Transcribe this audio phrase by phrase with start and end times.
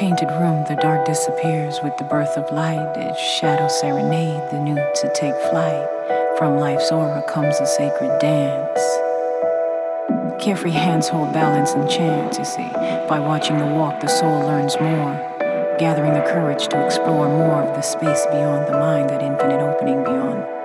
[0.00, 2.96] painted room, the dark disappears with the birth of light.
[2.96, 5.86] Its shadow serenade the new to take flight.
[6.38, 8.80] From life's aura comes a sacred dance.
[10.42, 12.70] Carefree hands hold balance and chance, you see.
[13.10, 15.12] By watching the walk, the soul learns more,
[15.78, 20.02] gathering the courage to explore more of the space beyond the mind, that infinite opening
[20.02, 20.59] beyond.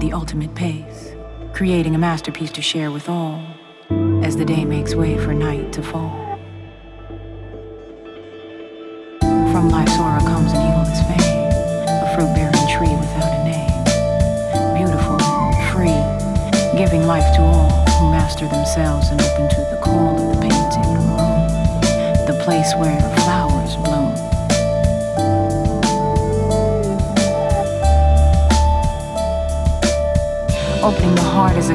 [0.00, 1.14] The ultimate pace,
[1.52, 3.44] creating a masterpiece to share with all
[4.22, 6.19] as the day makes way for night to fall.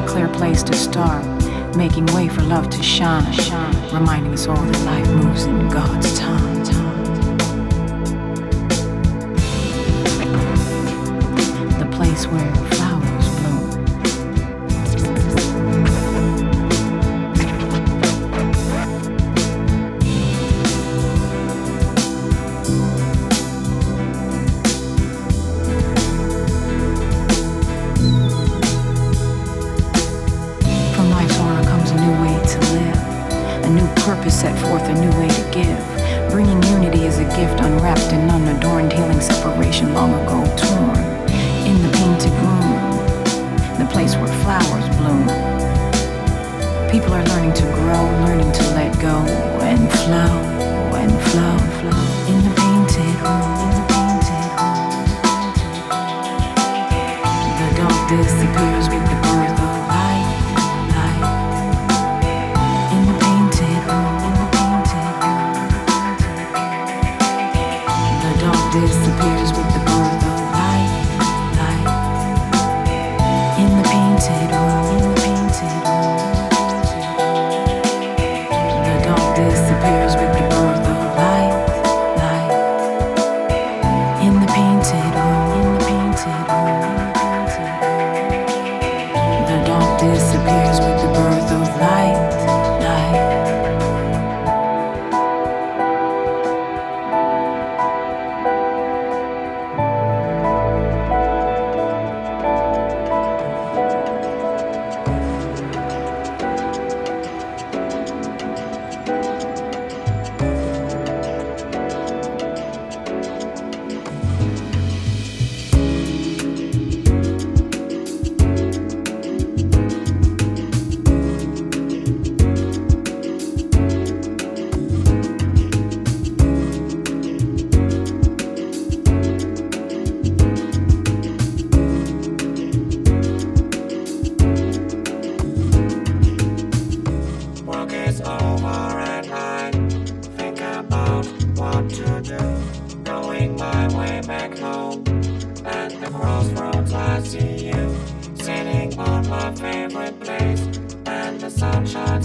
[0.06, 1.26] Clear place to start,
[1.76, 6.18] making way for love to shine, shine reminding us all that life moves in God's
[6.18, 6.55] time.
[34.46, 36.30] Set forth a new way to give.
[36.30, 40.65] Bringing unity as a gift unwrapped and unadorned, healing separation long ago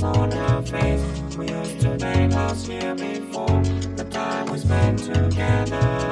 [0.03, 1.03] on our face.
[1.37, 3.63] We used to make lost here before
[3.97, 6.10] the time we spent together.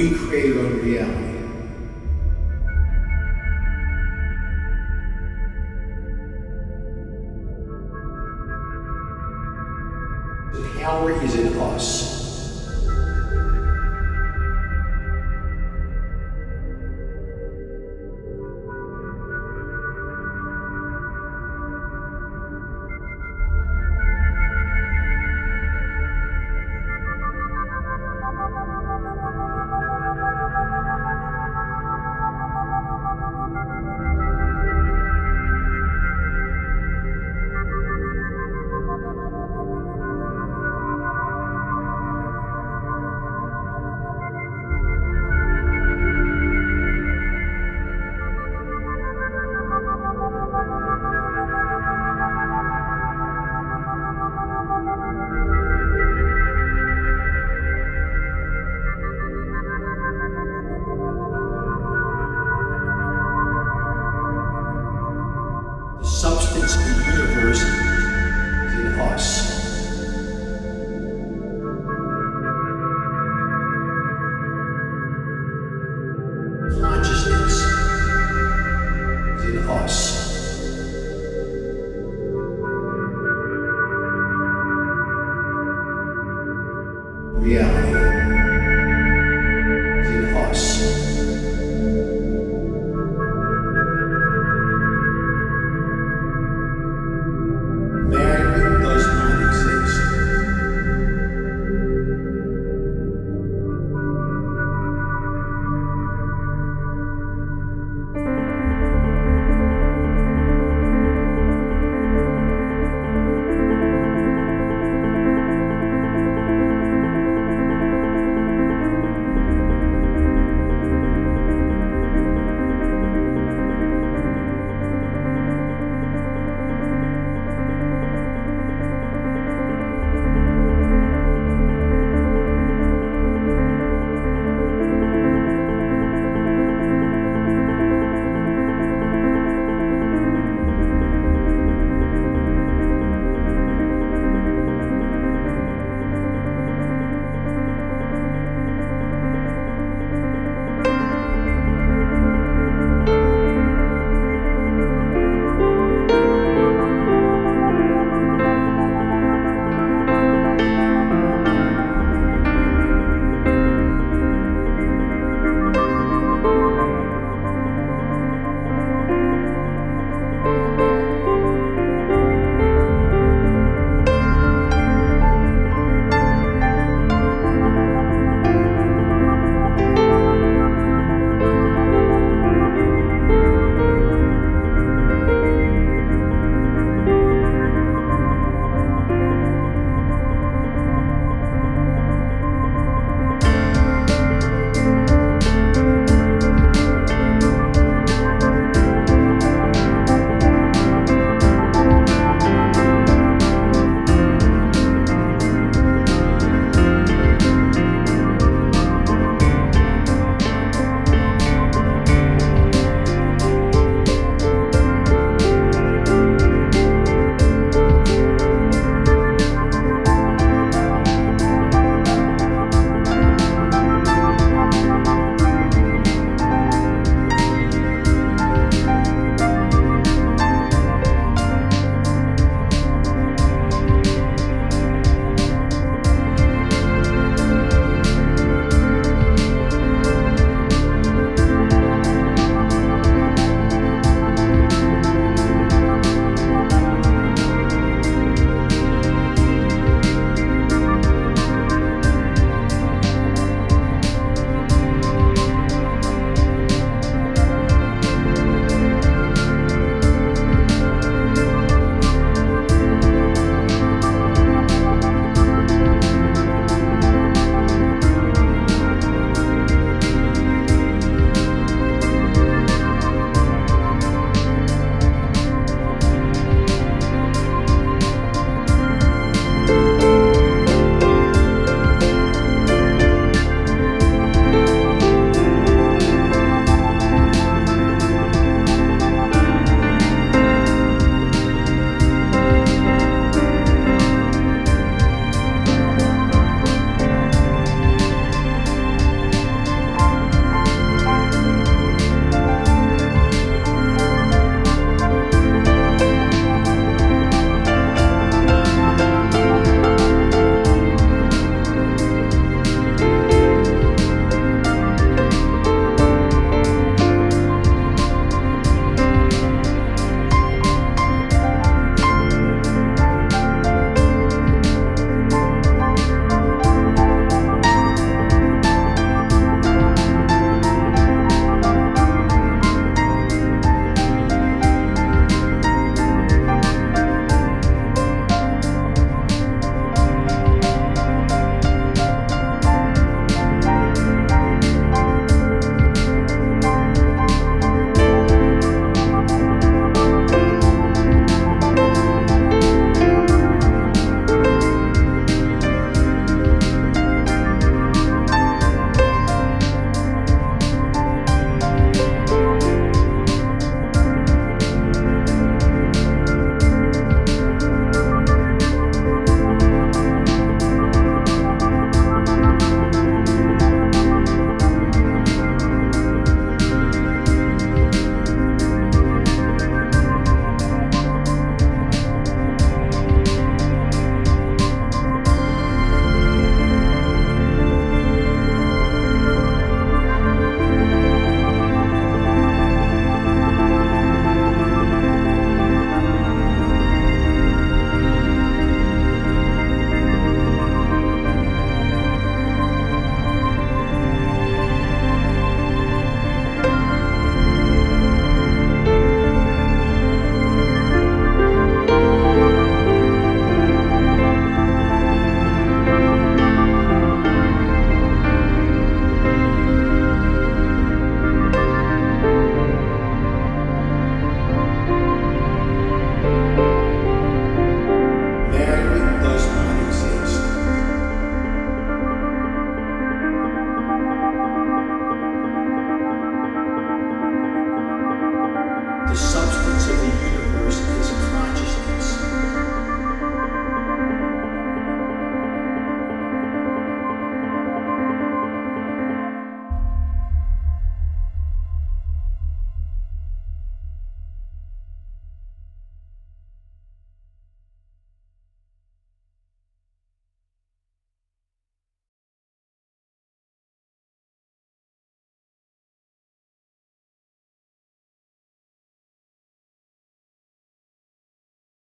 [0.00, 1.36] we create our reality.
[10.54, 12.09] The power is in us.